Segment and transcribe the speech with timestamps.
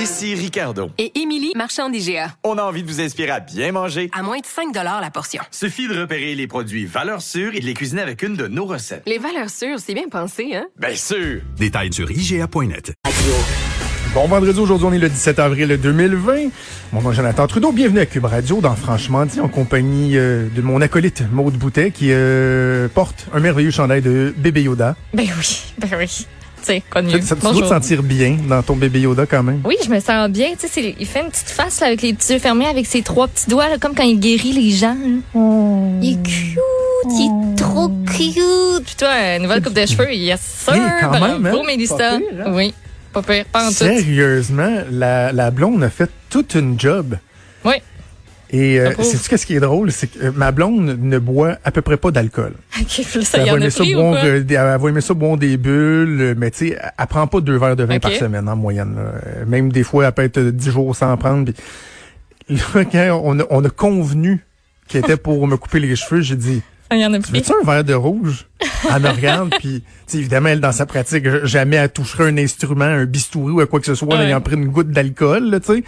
[0.00, 0.88] Ici Ricardo.
[0.96, 2.34] Et Émilie, marchand d'IGA.
[2.42, 4.08] On a envie de vous inspirer à bien manger.
[4.16, 5.42] À moins de 5 la portion.
[5.50, 8.64] Suffit de repérer les produits valeurs sûres et de les cuisiner avec une de nos
[8.64, 9.02] recettes.
[9.04, 10.68] Les valeurs sûres, c'est bien pensé, hein?
[10.78, 11.42] Bien sûr!
[11.58, 12.94] Détails sur IGA.net.
[14.14, 16.48] Bon vendredi, aujourd'hui on est le 17 avril 2020.
[16.92, 20.48] Mon nom est Jonathan Trudeau, bienvenue à Cube Radio dans Franchement dit en compagnie euh,
[20.48, 24.96] de mon acolyte Maude Boutet qui euh, porte un merveilleux chandail de bébé Yoda.
[25.12, 26.26] Ben oui, ben oui.
[26.66, 27.10] Sais, connu.
[27.22, 29.60] Ça, ça tu dois te sentir bien dans ton bébé Yoda quand même.
[29.64, 30.48] Oui, je me sens bien.
[30.60, 33.02] Tu sais, il fait une petite face là, avec les petits yeux fermés, avec ses
[33.02, 34.96] trois petits doigts, là, comme quand il guérit les gens.
[34.96, 35.40] là.
[36.02, 36.58] Il est cute,
[37.10, 38.84] il est trop cute.
[38.84, 40.74] Puis toi, une nouvelle coupe de cheveux, yes sir.
[40.74, 41.62] Hey, quand même, Bravo, hein?
[41.66, 41.96] Mélissa.
[41.96, 42.52] Pas pire, hein?
[42.54, 42.74] Oui,
[43.12, 43.74] pas pire, pas en tout.
[43.74, 47.16] Sérieusement, la, la blonde a fait toute une job.
[47.64, 47.74] Oui.
[48.52, 49.04] Et euh, J'approuve.
[49.04, 49.92] sais-tu qu'est-ce qui est drôle?
[49.92, 52.54] C'est que euh, ma blonde ne boit à peu près pas d'alcool.
[52.80, 55.36] OK, puis là, ça Elle va aimer ça euh, des- elle va aimer ça boire
[55.36, 58.48] des bulles, euh, mais tu sais, elle prend pas deux verres de vin par semaine
[58.48, 58.96] en moyenne.
[58.96, 59.02] là.
[59.26, 61.52] Euh, Même des fois, elle peut être euh, dix jours sans prendre.
[62.46, 64.44] Puis là, quand on a, on a convenu
[64.88, 67.52] qu'elle était pour me couper les cheveux, j'ai dit, Ça y en a tu veux-tu
[67.52, 68.46] un verre de rouge?
[68.92, 73.04] Elle me regarde, puis évidemment, elle, dans sa pratique, jamais elle toucherait un instrument, un
[73.04, 75.84] bistouri ou à quoi que ce soit, en ayant pris une goutte d'alcool, tu sais.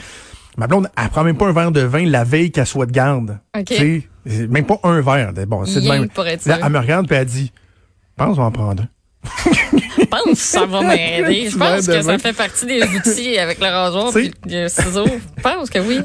[0.56, 2.92] Ma blonde, elle prend même pas un verre de vin la veille qu'elle soit de
[2.92, 3.38] garde.
[3.56, 3.64] OK.
[3.64, 5.32] Tu sais, c'est même pas un verre.
[5.46, 6.08] Bon, c'est de même.
[6.46, 8.88] Là, elle me regarde, puis elle dit, je pense qu'on va en prendre un.
[9.98, 11.48] Je pense que ça va m'aider.
[11.50, 15.06] Je pense que ça fait partie des outils avec le rasoir puis le ciseau.
[15.06, 16.00] Je pense que oui.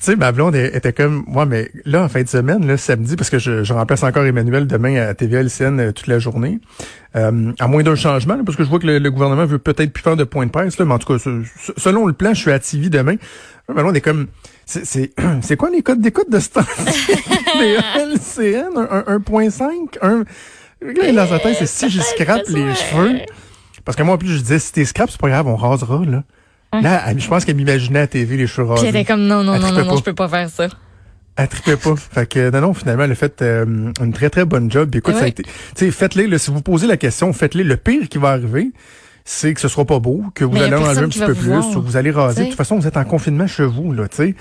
[0.00, 2.78] Tu sais, ma blonde elle était comme, moi, mais là, en fin de semaine, là,
[2.78, 6.18] samedi, parce que je, je remplace encore Emmanuel demain à TVA LCN euh, toute la
[6.18, 6.58] journée,
[7.16, 9.58] euh, à moins d'un changement, là, parce que je vois que le, le gouvernement veut
[9.58, 12.06] peut-être plus faire de point de presse, là, mais en tout cas, ce- ce- selon
[12.06, 13.16] le plan, je suis à TV demain.
[13.68, 14.28] Là, Ma blonde est comme,
[14.64, 15.10] c'est, c'est,
[15.42, 16.64] c'est quoi les codes d'écoute de ce temps
[17.58, 17.76] Des
[18.14, 20.24] LCN, un, un, 1.5, un...
[20.80, 23.18] Là, dans sa tête, c'est si je scrape les cheveux.
[23.84, 26.02] Parce que moi, en plus, je disais, si t'es scrap, c'est pas grave, on rasera,
[26.06, 26.22] là.
[26.72, 28.82] Là, elle- je pense qu'elle m'imaginait à TV les cheveux rasés.
[28.82, 29.98] Puis elle était comme non, non, Elle non, trippait non, non, pas.
[29.98, 30.68] je peux pas faire ça.
[31.36, 31.94] Elle trippait pas.
[32.12, 33.64] fait que, non, non, finalement, elle a fait euh,
[34.00, 34.88] une très, très bonne job.
[34.90, 35.28] Puis écoute, ça a Ouais?
[35.30, 37.64] été, tu sais, faites-les, là, si vous posez la question, faites-les.
[37.64, 38.70] Le pire qui va arriver,
[39.24, 41.04] c'est que ce sera pas beau, que vous Mais y a allez en enlever personne
[41.04, 42.42] un qui petit va peu vous plus, voir, ou vous allez raser.
[42.42, 44.34] De toute façon, vous êtes en confinement chez vous, là, tu sais.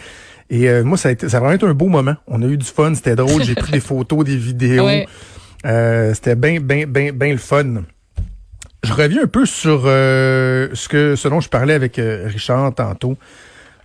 [0.52, 2.16] Et euh, moi, ça a, été, ça a vraiment été un beau moment.
[2.28, 3.44] On a eu du fun, c'était drôle.
[3.44, 4.86] J'ai pris des photos, des vidéos.
[4.86, 5.08] Ouais.
[5.66, 7.84] Euh, c'était bien, bien, bien, bien le fun.
[8.84, 12.74] Je reviens un peu sur euh, ce que ce dont je parlais avec euh, Richard
[12.74, 13.18] tantôt.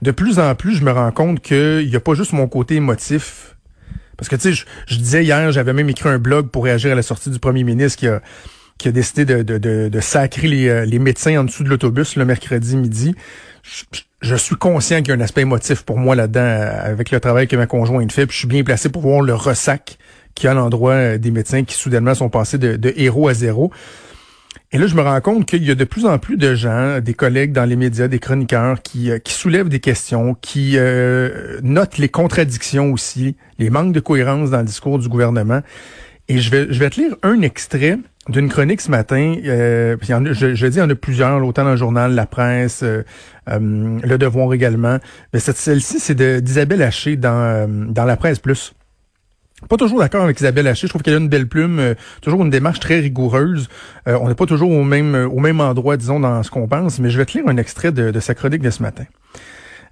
[0.02, 2.76] De plus en plus, je me rends compte qu'il n'y a pas juste mon côté
[2.76, 3.56] émotif.
[4.16, 6.94] Parce que tu sais, je, disais hier, j'avais même écrit un blog pour réagir à
[6.94, 8.20] la sortie du premier ministre qui a
[8.76, 9.42] qui décidé de,
[9.88, 13.14] de, sacrer les, euh, les médecins en dessous de l'autobus le mercredi midi.
[14.20, 17.46] Je, suis conscient qu'il y a un aspect émotif pour moi là-dedans avec le travail
[17.46, 18.26] que ma conjointe fait.
[18.26, 19.96] Puis je suis bien placé pour voir le ressac
[20.34, 23.70] qu'il y a l'endroit des médecins qui soudainement sont passés de héros à zéro.
[24.74, 26.98] Et là, je me rends compte qu'il y a de plus en plus de gens,
[27.00, 31.60] des collègues dans les médias, des chroniqueurs, qui, euh, qui soulèvent des questions, qui euh,
[31.62, 35.60] notent les contradictions aussi, les manques de cohérence dans le discours du gouvernement.
[36.26, 37.98] Et je vais, je vais te lire un extrait
[38.28, 39.36] d'une chronique ce matin.
[39.44, 41.76] Euh, puis en a- je, je dis, il y en a plusieurs, autant dans le
[41.76, 43.04] journal, la presse, euh,
[43.50, 43.60] euh,
[44.02, 44.98] Le Devoir également.
[45.32, 48.74] Mais cette, celle-ci, c'est d'Isabelle Haché dans, euh, dans la presse plus.
[49.68, 50.86] Pas toujours d'accord avec Isabelle Haché.
[50.86, 53.68] Je trouve qu'elle a une belle plume, euh, toujours une démarche très rigoureuse.
[54.08, 56.68] Euh, on n'est pas toujours au même, euh, au même endroit, disons, dans ce qu'on
[56.68, 56.98] pense.
[56.98, 59.04] Mais je vais te lire un extrait de, de sa chronique de ce matin.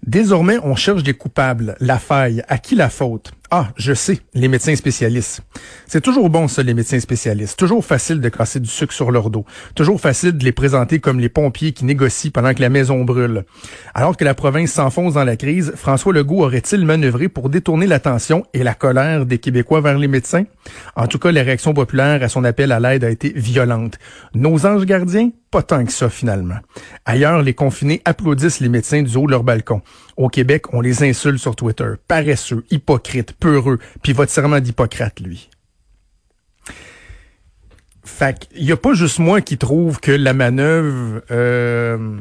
[0.07, 1.77] Désormais, on cherche des coupables.
[1.81, 2.43] La faille.
[2.49, 3.33] À qui la faute?
[3.55, 5.43] Ah, je sais, les médecins spécialistes.
[5.87, 7.59] C'est toujours bon, ça, les médecins spécialistes.
[7.59, 9.45] Toujours facile de casser du sucre sur leur dos.
[9.75, 13.45] Toujours facile de les présenter comme les pompiers qui négocient pendant que la maison brûle.
[13.93, 18.47] Alors que la province s'enfonce dans la crise, François Legault aurait-il manœuvré pour détourner l'attention
[18.55, 20.45] et la colère des Québécois vers les médecins?
[20.97, 23.99] En tout cas, la réaction populaire à son appel à l'aide a été violente.
[24.35, 25.29] Nos anges gardiens?
[25.51, 26.57] Pas tant que ça, finalement.
[27.05, 29.83] Ailleurs, les confinés applaudissent les médecins du haut de leur balcon.
[30.17, 31.93] Au Québec, on les insulte sur Twitter.
[32.07, 35.49] Paresseux, hypocrites, peureux, puis votre serment d'Hippocrate, lui.
[38.05, 42.19] Fait qu'il y a pas juste moi qui trouve que la manœuvre euh,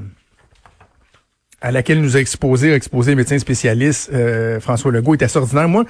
[1.61, 5.37] à laquelle nous a exposé, a exposé les médecins spécialistes, euh, François Legault, était assez
[5.37, 5.69] ordinaire.
[5.69, 5.85] Moi,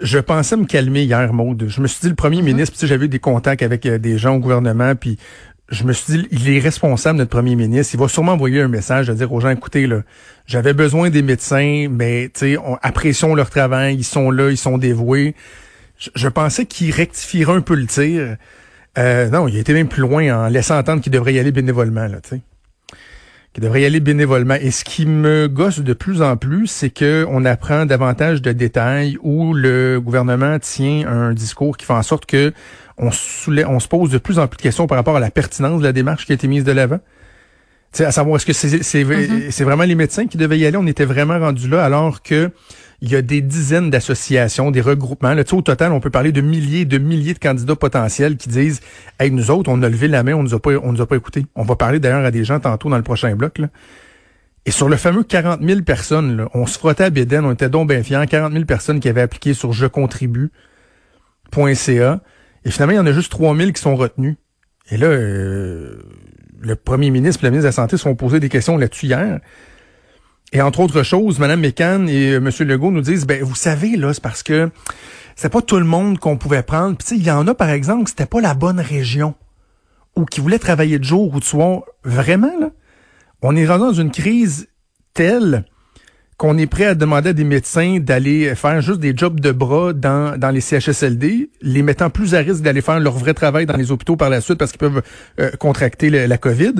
[0.00, 1.66] je pensais me calmer hier, Maude.
[1.68, 3.86] Je me suis dit, le premier ministre, puis tu sais, j'avais eu des contacts avec
[3.86, 5.18] euh, des gens au gouvernement, puis
[5.68, 7.94] je me suis dit, il est responsable, notre premier ministre.
[7.94, 10.02] Il va sûrement envoyer un message de dire aux gens, écoutez, là,
[10.46, 12.30] j'avais besoin des médecins, mais
[12.64, 15.34] on- apprécions leur travail, ils sont là, ils sont dévoués.
[15.98, 18.36] Je, je pensais qu'il rectifierait un peu le tir.
[18.98, 21.52] Euh, non, il a été même plus loin en laissant entendre qu'il devrait y aller
[21.52, 22.40] bénévolement, là, tu sais.
[23.54, 24.54] Qu'il devrait y aller bénévolement.
[24.54, 28.52] Et ce qui me gosse de plus en plus, c'est que on apprend davantage de
[28.52, 32.52] détails où le gouvernement tient un discours qui fait en sorte que
[32.98, 35.84] on, se pose de plus en plus de questions par rapport à la pertinence de
[35.84, 37.00] la démarche qui a été mise de l'avant.
[37.92, 39.50] sais, à savoir, est-ce que c'est Mm-hmm.
[39.50, 40.76] c'est vraiment les médecins qui devaient y aller?
[40.76, 42.50] On était vraiment rendu là, alors que
[43.02, 45.34] il y a des dizaines d'associations, des regroupements.
[45.34, 48.80] Là, au total, on peut parler de milliers de milliers de candidats potentiels qui disent
[49.18, 51.06] Hey, nous autres, on a levé la main, on nous a pas, on nous a
[51.06, 51.44] pas écoutés.
[51.56, 53.58] On va parler d'ailleurs à des gens tantôt dans le prochain bloc.
[53.58, 53.66] Là.
[54.66, 57.68] Et sur le fameux 40 000 personnes, là, on se frottait à Béden, on était
[57.68, 58.24] donc bien fiers.
[58.28, 62.20] 40 000 personnes qui avaient appliqué sur je contribue.ca.
[62.64, 64.36] Et finalement, il y en a juste 3 000 qui sont retenus.
[64.90, 66.02] Et là, euh,
[66.60, 69.06] le premier ministre et le ministre de la Santé se sont posés des questions là-dessus
[69.06, 69.40] hier.
[70.52, 72.50] Et entre autres choses, Mme Mécan et euh, M.
[72.68, 74.70] Legault nous disent, ben vous savez, là, c'est parce que
[75.34, 76.96] c'est pas tout le monde qu'on pouvait prendre.
[76.96, 79.34] Puis il y en a, par exemple, c'était pas la bonne région
[80.14, 81.82] ou qui voulaient travailler de jour ou de soir.
[82.04, 82.70] Vraiment, là,
[83.40, 84.68] on est rendu dans une crise
[85.14, 85.64] telle
[86.38, 89.92] qu'on est prêt à demander à des médecins d'aller faire juste des jobs de bras
[89.92, 93.76] dans, dans les CHSLD, les mettant plus à risque d'aller faire leur vrai travail dans
[93.76, 95.02] les hôpitaux par la suite parce qu'ils peuvent
[95.38, 96.72] euh, contracter le- la COVID.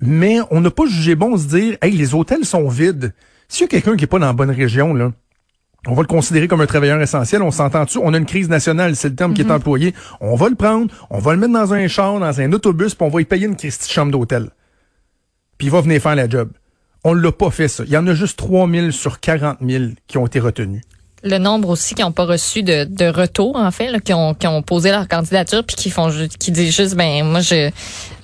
[0.00, 3.12] Mais on n'a pas jugé bon de se dire, hey, les hôtels sont vides.
[3.48, 5.12] S'il y a quelqu'un qui est pas dans la bonne région, là,
[5.86, 7.42] on va le considérer comme un travailleur essentiel.
[7.42, 7.98] On s'entend dessus.
[8.02, 9.94] On a une crise nationale, c'est le terme qui est employé.
[10.20, 13.06] On va le prendre, on va le mettre dans un char, dans un autobus, puis
[13.06, 14.50] on va y payer une Christie chambre d'hôtel.
[15.56, 16.50] Puis il va venir faire la job.
[17.04, 17.84] On l'a pas fait, ça.
[17.86, 20.82] Il y en a juste 3000 sur 40 000 qui ont été retenus.
[21.24, 24.34] Le nombre aussi qui n'ont pas reçu de, de retour, en fait, là, qui, ont,
[24.34, 27.70] qui ont posé leur candidature puis qui font qui disent juste ben moi je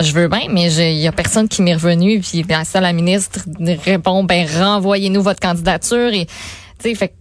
[0.00, 2.20] je veux bien, mais il y a personne qui m'est revenu.
[2.20, 3.40] Puis ben, ça, la ministre
[3.84, 6.32] répond ben renvoyez-nous votre candidature et tu
[6.90, 7.14] sais, fait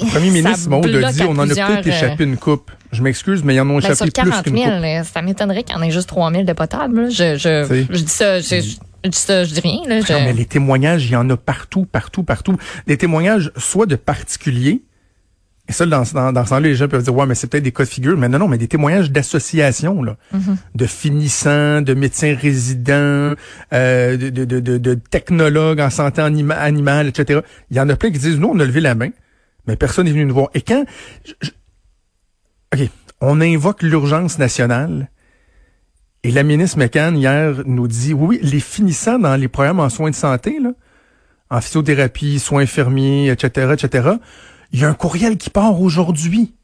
[0.00, 2.70] Le premier ministre Maud a dit on en a peut-être échappé une coupe.
[2.92, 4.82] Je m'excuse, mais ils en ont Ben, sur échappé plus 40 qu'une 000, coupe.
[4.82, 7.02] là, ça m'étonnerait qu'il y en ait juste 3 000 de potables.
[7.04, 7.08] là.
[7.10, 9.80] Je, je, C'est- je dis ça, je, je- je dis ça, je dis rien.
[9.86, 12.56] Là, je- Non, mais les témoignages, il y en a partout, partout, partout.
[12.86, 14.82] Des témoignages soit de particuliers,
[15.68, 17.62] et ça, dans, dans, dans ce temps-là, les gens peuvent dire, ouais, mais c'est peut-être
[17.64, 18.16] des cas de figure.
[18.16, 20.16] Mais non, non, mais des témoignages d'associations, là.
[20.74, 23.34] De finissants, de médecins résidents,
[23.74, 27.40] euh, de, de, de, de, de technologues en santé anima- animale, etc.
[27.70, 29.10] Il y en a plein qui disent, nous, on a levé la main,
[29.66, 30.48] mais personne n'est venu nous voir.
[30.54, 30.84] Et quand...
[31.26, 31.50] je- je-
[32.74, 32.88] OK,
[33.20, 35.10] on invoque l'urgence nationale,
[36.24, 40.10] et la ministre McCann, hier, nous dit, oui, les finissants dans les programmes en soins
[40.10, 40.70] de santé, là,
[41.50, 44.10] en physiothérapie, soins infirmiers, etc., etc.,
[44.72, 46.54] il y a un courriel qui part aujourd'hui.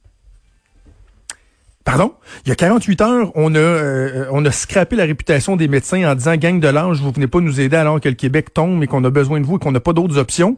[1.85, 2.13] Pardon?
[2.45, 6.11] Il y a 48 heures, on a, euh, on a scrappé la réputation des médecins
[6.11, 8.83] en disant, gang de l'âge, vous venez pas nous aider alors que le Québec tombe
[8.83, 10.57] et qu'on a besoin de vous et qu'on n'a pas d'autres options.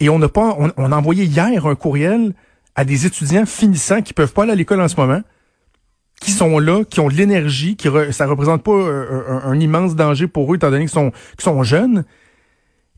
[0.00, 2.34] Et on n'a pas, on, on a envoyé hier un courriel
[2.74, 5.20] à des étudiants finissants qui peuvent pas aller à l'école en ce moment,
[6.20, 10.26] qui sont là, qui ont l'énergie, qui re- ça représente pas euh, un, immense danger
[10.26, 12.04] pour eux étant donné qu'ils sont, qu'ils sont jeunes.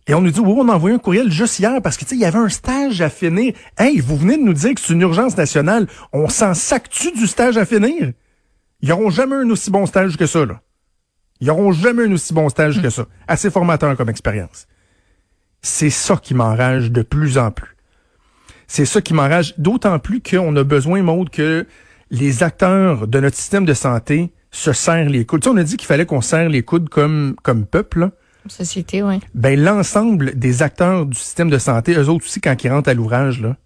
[0.06, 2.10] Et on nous dit, oui, on a envoyé un courriel juste hier parce que, tu
[2.10, 3.52] sais, il y avait un stage à finir.
[3.78, 5.86] Hey, vous venez de nous dire que c'est une urgence nationale.
[6.12, 8.12] On s'en sac-tu du stage à finir?
[8.80, 10.60] Ils n'auront jamais un aussi bon stage que ça, là.
[11.40, 13.06] Ils n'auront jamais un aussi bon stage que ça.
[13.28, 14.66] Assez formateur comme expérience.
[15.62, 17.76] C'est ça qui m'enrage de plus en plus.
[18.66, 21.66] C'est ça qui m'enrage d'autant plus qu'on a besoin, Maude, que
[22.10, 25.42] les acteurs de notre système de santé se serrent les coudes.
[25.42, 28.10] Tu sais, on a dit qu'il fallait qu'on serre les coudes comme, comme peuple, là
[28.48, 29.20] Société, oui.
[29.34, 32.94] ben l'ensemble des acteurs du système de santé, eux autres aussi, quand ils rentrent à
[32.94, 33.56] l'ouvrage, là,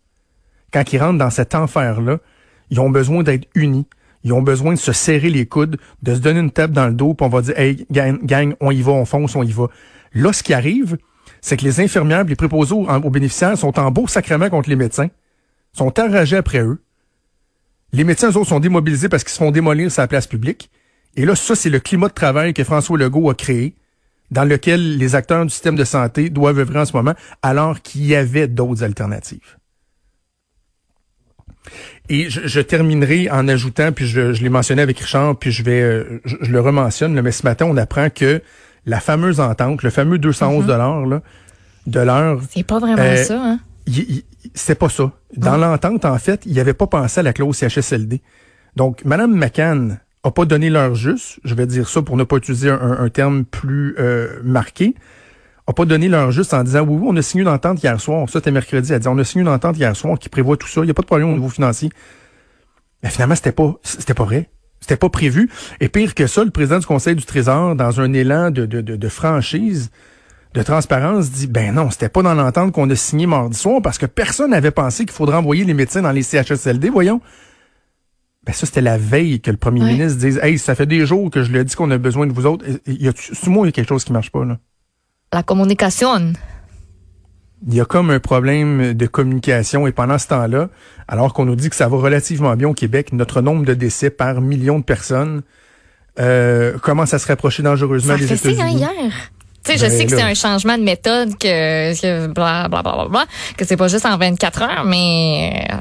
[0.73, 2.19] quand ils rentrent dans cet enfer-là,
[2.71, 3.87] ils ont besoin d'être unis.
[4.25, 6.95] Ils ont besoin de se serrer les coudes, de se donner une tape dans le
[6.95, 9.53] dos, puis on va dire Hey, gang, gang, on y va, on fonce, on y
[9.53, 9.69] va.
[10.13, 10.97] Là, ce qui arrive,
[11.41, 14.77] c'est que les infirmières, les préposés aux, aux bénéficiaires sont en beau sacrement contre les
[14.77, 15.09] médecins,
[15.73, 16.83] sont enragés après eux.
[17.95, 20.71] Les médecins, eux autres, sont démobilisés parce qu'ils se font démolir sur la place publique.
[21.17, 23.75] Et là, ça, c'est le climat de travail que François Legault a créé
[24.31, 28.05] dans lequel les acteurs du système de santé doivent œuvrer en ce moment, alors qu'il
[28.05, 29.59] y avait d'autres alternatives.
[32.09, 35.63] Et je, je terminerai en ajoutant, puis je, je l'ai mentionné avec Richard, puis je
[35.63, 38.43] vais, euh, je, je le rementionne, mais ce matin, on apprend que
[38.87, 41.23] la fameuse entente, le fameux 211 dollars là,
[41.87, 43.61] de l'heure, C'est pas vraiment Euh, ça, hein?
[44.55, 45.13] C'était pas ça.
[45.37, 48.21] Dans l'entente, en fait, il n'y avait pas pensé à la clause CHSLD.
[48.77, 52.37] Donc, Madame McCann a pas donné l'heure juste, je vais dire ça pour ne pas
[52.37, 54.95] utiliser un, un terme plus euh, marqué,
[55.67, 58.01] a pas donné l'heure juste en disant oui, oui, on a signé une entente hier
[58.01, 60.57] soir, ça c'était mercredi, elle dit on a signé une entente hier soir qui prévoit
[60.57, 61.91] tout ça, il n'y a pas de problème au niveau financier.
[63.03, 64.49] Mais finalement, c'était pas c'était pas vrai.
[64.81, 65.51] C'était pas prévu.
[65.81, 68.83] Et pire que ça, le président du Conseil du Trésor, dans un élan de, de,
[68.83, 69.91] de, de franchise,
[70.55, 73.99] de transparence, dit ben non, c'était pas dans l'entente qu'on a signé mardi soir parce
[73.99, 77.21] que personne n'avait pensé qu'il faudrait envoyer les médecins dans les CHSLD, voyons.
[78.47, 79.93] Ben ça, c'était la veille que le premier Ouais.
[79.93, 82.33] ministre dise Hey, ça fait des jours que je le dis qu'on a besoin de
[82.33, 82.65] vous autres.
[82.87, 83.13] Il y a,
[83.49, 84.59] moi, il y a quelque chose qui marche pas, là?
[85.33, 86.33] La communication.
[87.67, 90.69] Il y a comme un problème de communication et pendant ce temps-là,
[91.09, 94.11] alors qu'on nous dit que ça va relativement bien au Québec, notre nombre de décès
[94.11, 95.43] par million de personnes
[96.21, 98.77] euh, commence à se rapprocher dangereusement Ça des hein, États-Unis?
[98.77, 99.13] hier.
[99.65, 102.83] Tu sais, je Ben sais que c'est un changement de méthode, que, que bla, bla,
[102.83, 105.77] bla, bla, bla, que c'est pas juste en 24 heures, mais euh,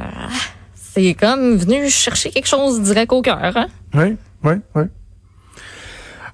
[0.75, 3.51] c'est comme venu chercher quelque chose direct au cœur.
[3.55, 3.67] Hein?
[3.93, 4.83] Oui, oui, oui.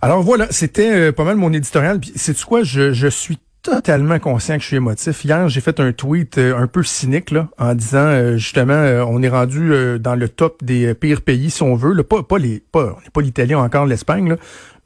[0.01, 1.99] Alors voilà, c'était euh, pas mal mon éditorial.
[1.99, 5.23] Puis c'est quoi, je, je suis totalement conscient que je suis émotif.
[5.25, 9.03] Hier, j'ai fait un tweet euh, un peu cynique là, en disant euh, justement, euh,
[9.07, 11.93] on est rendu dans le top des pires pays si on veut.
[11.93, 12.03] Là.
[12.03, 14.35] Pas, pas les, pas, on n'est pas l'Italie encore l'Espagne.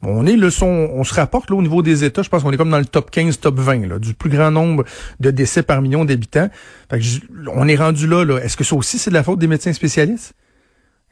[0.06, 2.22] On est le son, on se rapporte là, au niveau des États.
[2.22, 4.50] Je pense qu'on est comme dans le top 15, top 20 là, du plus grand
[4.50, 4.84] nombre
[5.20, 6.48] de décès par million d'habitants.
[6.90, 7.04] Fait que
[7.52, 8.24] on est rendu là.
[8.24, 8.38] là.
[8.38, 10.34] Est-ce que ça aussi c'est de la faute des médecins spécialistes?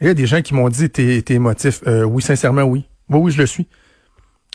[0.00, 1.80] Il y a des gens qui m'ont dit t'es émotif.
[1.86, 2.84] Euh, oui, sincèrement, oui.
[3.08, 3.66] Oui, oui, je le suis.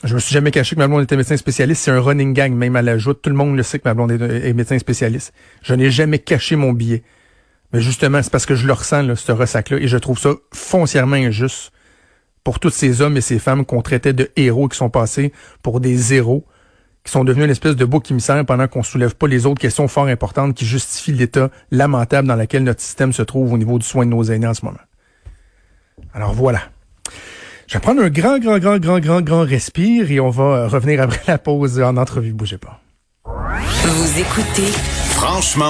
[0.03, 1.84] Je me suis jamais caché que ma blonde était médecin spécialiste.
[1.84, 3.22] C'est un running gang, même à la joute.
[3.22, 5.34] Tout le monde le sait que ma blonde est, est médecin spécialiste.
[5.63, 7.03] Je n'ai jamais caché mon billet.
[7.74, 10.34] Mais justement, c'est parce que je le ressens, là, ce ressac-là, et je trouve ça
[10.53, 11.72] foncièrement injuste
[12.47, 15.33] pour tous ces hommes et ces femmes qu'on traitait de héros et qui sont passés
[15.61, 16.45] pour des zéros,
[17.03, 19.89] qui sont devenus une espèce de bouc émissaire pendant qu'on soulève pas les autres questions
[19.89, 23.85] fort importantes qui justifient l'état lamentable dans lequel notre système se trouve au niveau du
[23.85, 24.79] soin de nos aînés en ce moment.
[26.13, 26.61] Alors voilà.
[27.67, 30.67] Je vais prendre un grand, grand, grand, grand, grand, grand respire et on va euh,
[30.69, 32.31] revenir après la pause en entrevue.
[32.31, 32.79] Bougez pas.
[33.25, 34.71] Vous écoutez
[35.09, 35.65] Franchement.